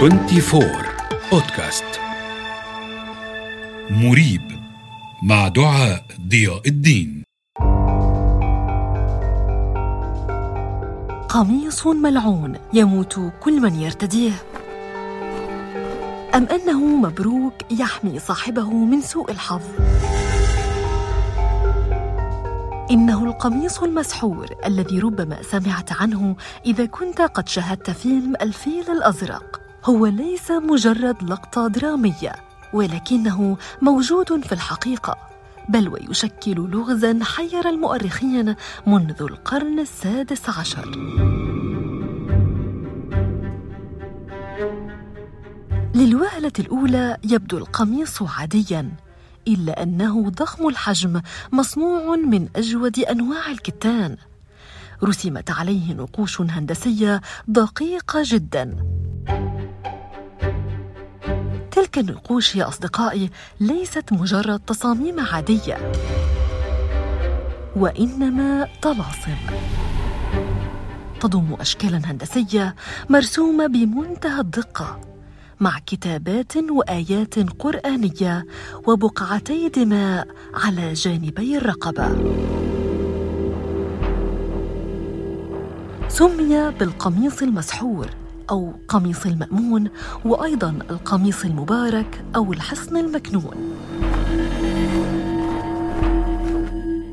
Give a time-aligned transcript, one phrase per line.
[0.00, 0.64] 24
[1.32, 1.84] بودكاست
[3.90, 4.42] مريب
[5.22, 7.24] مع دعاء ضياء الدين.
[11.28, 14.32] قميص ملعون يموت كل من يرتديه.
[16.34, 19.62] أم أنه مبروك يحمي صاحبه من سوء الحظ؟
[22.90, 26.36] إنه القميص المسحور الذي ربما سمعت عنه
[26.66, 29.69] إذا كنت قد شاهدت فيلم الفيل الأزرق.
[29.90, 32.32] هو ليس مجرد لقطة درامية
[32.72, 35.16] ولكنه موجود في الحقيقة
[35.68, 38.54] بل ويشكل لغزا حير المؤرخين
[38.86, 40.90] منذ القرن السادس عشر.
[45.94, 48.92] للوهلة الأولى يبدو القميص عاديا
[49.48, 51.20] إلا أنه ضخم الحجم
[51.52, 54.16] مصنوع من أجود أنواع الكتان.
[55.04, 58.76] رسمت عليه نقوش هندسية دقيقة جدا.
[61.92, 65.92] تلك النقوش يا أصدقائي ليست مجرد تصاميم عادية
[67.76, 69.36] وإنما طلاسم
[71.20, 72.74] تضم أشكالا هندسية
[73.08, 75.00] مرسومة بمنتهى الدقة
[75.60, 78.46] مع كتابات وآيات قرآنية
[78.86, 82.08] وبقعتي دماء على جانبي الرقبة.
[86.08, 88.19] سمي بالقميص المسحور.
[88.50, 89.88] أو قميص المأمون
[90.24, 93.54] وأيضا القميص المبارك أو الحصن المكنون.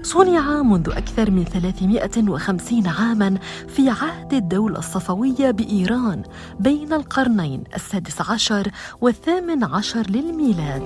[0.03, 6.23] صنع منذ أكثر من 350 عاماً في عهد الدولة الصفوية بإيران
[6.59, 8.71] بين القرنين السادس عشر
[9.01, 10.83] والثامن عشر للميلاد.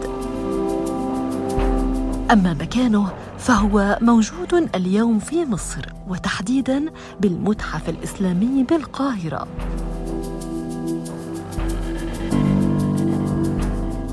[2.32, 6.86] أما مكانه فهو موجود اليوم في مصر وتحديداً
[7.20, 9.48] بالمتحف الإسلامي بالقاهرة.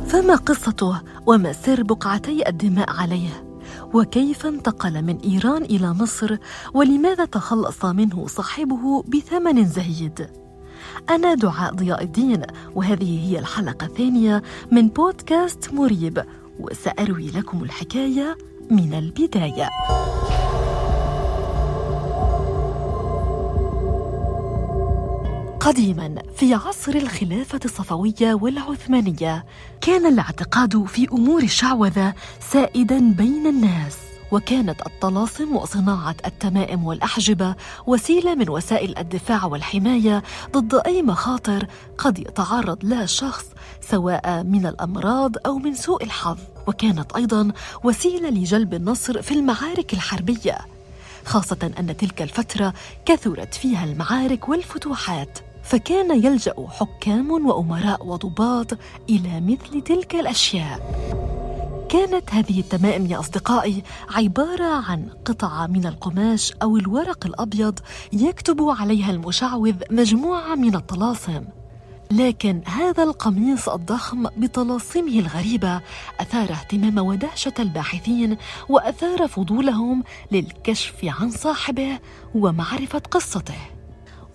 [0.08, 3.48] فما قصته وما سر بقعتي الدماء عليه؟
[3.94, 6.36] وكيف انتقل من إيران إلى مصر؟
[6.74, 10.28] ولماذا تخلص منه صاحبه بثمن زهيد؟
[11.10, 12.42] أنا دعاء ضياء الدين
[12.74, 16.24] وهذه هي الحلقة الثانية من بودكاست مريب
[16.60, 18.38] وسأروي لكم الحكاية
[18.70, 19.68] من البداية.
[25.68, 29.44] قديما في عصر الخلافة الصفوية والعثمانية
[29.80, 33.96] كان الاعتقاد في أمور الشعوذة سائدا بين الناس
[34.32, 37.54] وكانت الطلاسم وصناعة التمائم والأحجبة
[37.86, 41.66] وسيلة من وسائل الدفاع والحماية ضد أي مخاطر
[41.98, 43.44] قد يتعرض لها الشخص
[43.80, 46.38] سواء من الأمراض أو من سوء الحظ.
[46.66, 47.52] وكانت أيضا
[47.84, 50.58] وسيلة لجلب النصر في المعارك الحربية
[51.24, 52.74] خاصة أن تلك الفترة
[53.06, 55.38] كثرت فيها المعارك والفتوحات.
[55.68, 58.78] فكان يلجأ حكام وأمراء وضباط
[59.10, 60.80] إلى مثل تلك الأشياء.
[61.88, 67.78] كانت هذه التمائم يا أصدقائي عبارة عن قطعة من القماش أو الورق الأبيض
[68.12, 71.44] يكتب عليها المشعوذ مجموعة من الطلاسم.
[72.10, 75.80] لكن هذا القميص الضخم بطلاسمه الغريبة
[76.20, 78.36] أثار اهتمام ودهشة الباحثين
[78.68, 81.98] وأثار فضولهم للكشف عن صاحبه
[82.34, 83.77] ومعرفة قصته.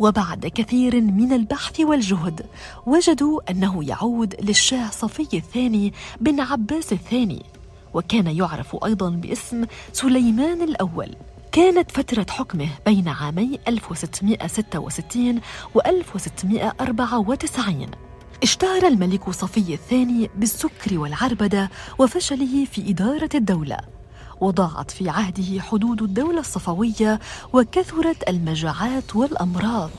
[0.03, 2.45] وبعد كثير من البحث والجهد
[2.85, 7.43] وجدوا أنه يعود للشاه صفي الثاني بن عباس الثاني
[7.93, 11.15] وكان يعرف أيضا باسم سليمان الأول.
[11.51, 15.41] كانت فترة حكمه بين عامي 1666
[15.75, 17.87] و 1694
[18.43, 23.77] اشتهر الملك صفي الثاني بالسكر والعربدة وفشله في إدارة الدولة.
[24.41, 27.19] وضاعت في عهده حدود الدولة الصفوية
[27.53, 29.91] وكثرت المجاعات والأمراض.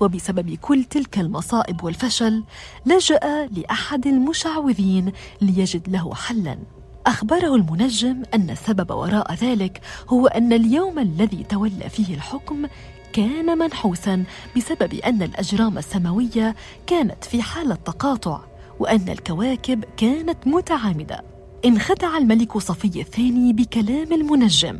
[0.00, 2.44] وبسبب كل تلك المصائب والفشل
[2.86, 6.58] لجأ لأحد المشعوذين ليجد له حلاً.
[7.06, 12.66] أخبره المنجم أن السبب وراء ذلك هو أن اليوم الذي تولى فيه الحكم
[13.12, 14.24] كان منحوسا
[14.56, 18.40] بسبب أن الأجرام السماوية كانت في حالة تقاطع
[18.78, 21.24] وأن الكواكب كانت متعامدة.
[21.64, 24.78] انخدع الملك صفي الثاني بكلام المنجم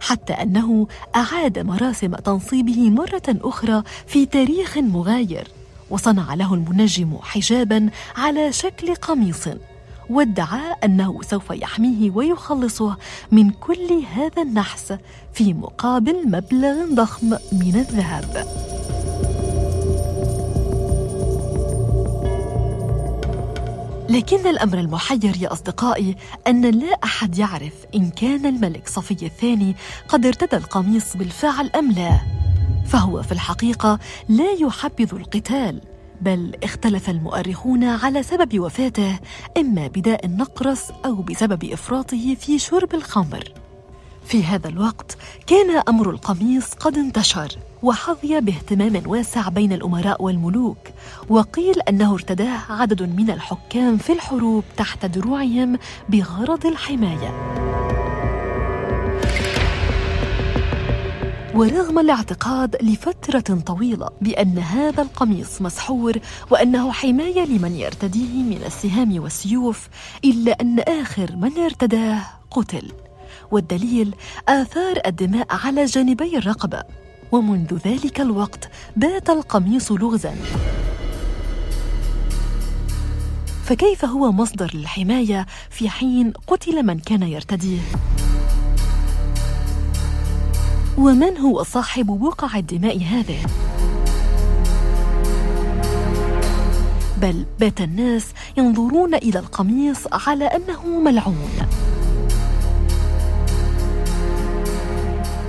[0.00, 0.86] حتى أنه
[1.16, 5.48] أعاد مراسم تنصيبه مرة أخرى في تاريخ مغاير
[5.90, 9.48] وصنع له المنجم حجابا على شكل قميص
[10.10, 12.96] وادعى أنه سوف يحميه ويخلصه
[13.32, 14.94] من كل هذا النحس
[15.32, 18.67] في مقابل مبلغ ضخم من الذهب.
[24.08, 26.16] لكن الأمر المحير يا أصدقائي
[26.46, 29.76] أن لا أحد يعرف إن كان الملك صفي الثاني
[30.08, 32.20] قد ارتدى القميص بالفعل أم لا.
[32.86, 35.80] فهو في الحقيقة لا يحبذ القتال
[36.20, 39.18] بل اختلف المؤرخون على سبب وفاته
[39.58, 43.52] إما بداء النقرس أو بسبب إفراطه في شرب الخمر.
[44.28, 45.16] في هذا الوقت
[45.46, 47.48] كان أمر القميص قد انتشر
[47.82, 50.78] وحظي باهتمام واسع بين الأمراء والملوك
[51.28, 55.78] وقيل أنه ارتداه عدد من الحكام في الحروب تحت دروعهم
[56.08, 57.34] بغرض الحماية.
[61.54, 66.18] ورغم الاعتقاد لفترة طويلة بأن هذا القميص مسحور
[66.50, 69.88] وأنه حماية لمن يرتديه من السهام والسيوف
[70.24, 72.92] إلا أن آخر من ارتداه قتل.
[73.50, 74.14] والدليل
[74.48, 76.82] آثار الدماء على جانبي الرقبة.
[77.32, 80.34] ومنذ ذلك الوقت بات القميص لغزا.
[83.64, 87.80] فكيف هو مصدر الحماية في حين قتل من كان يرتديه؟
[90.98, 93.36] ومن هو صاحب وقع الدماء هذا؟
[97.22, 101.50] بل بات الناس ينظرون إلى القميص على أنه ملعون.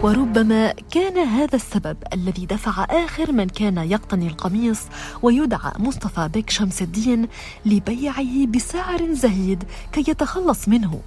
[0.04, 4.80] وربما كان هذا السبب الذي دفع آخر من كان يقتني القميص
[5.22, 7.28] ويدعى مصطفى بك شمس الدين
[7.66, 11.00] لبيعه بسعر زهيد كي يتخلص منه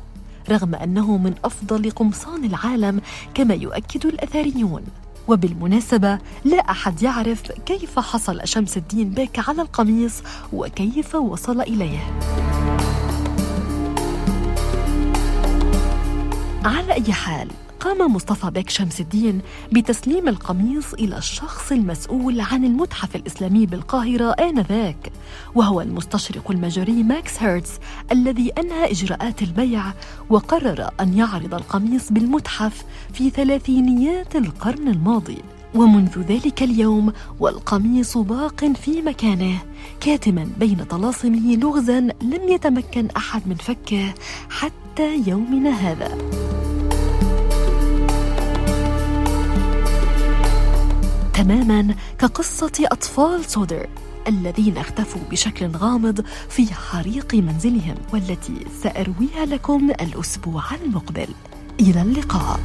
[0.50, 3.00] رغم أنه من أفضل قمصان العالم
[3.34, 4.82] كما يؤكد الأثريون
[5.28, 10.22] وبالمناسبة لا أحد يعرف كيف حصل شمس الدين بك على القميص
[10.52, 12.18] وكيف وصل إليه.
[16.64, 17.48] على أي حال
[17.82, 19.40] قام مصطفى بك شمس الدين
[19.72, 25.12] بتسليم القميص إلى الشخص المسؤول عن المتحف الإسلامي بالقاهرة آنذاك
[25.54, 27.70] وهو المستشرق المجري ماكس هيرتز
[28.12, 29.84] الذي أنهى إجراءات البيع
[30.30, 35.38] وقرر أن يعرض القميص بالمتحف في ثلاثينيات القرن الماضي.
[35.74, 39.58] ومنذ ذلك اليوم والقميص باق في مكانه
[40.00, 44.14] كاتما بين طلاسمه لغزا لم يتمكن أحد من فكه
[44.50, 46.18] حتى يومنا هذا.
[51.42, 53.88] تماما كقصة أطفال سودر
[54.28, 61.28] الذين اختفوا بشكل غامض في حريق منزلهم والتي سأرويها لكم الأسبوع المقبل.
[61.80, 62.60] إلى اللقاء.